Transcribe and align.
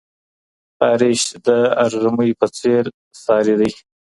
خارښ 0.77 1.21
د 1.45 1.47
ارږمي 1.83 2.31
په 2.39 2.47
څېر 2.57 2.83
ساري 3.23 3.55
دی. 3.59 3.71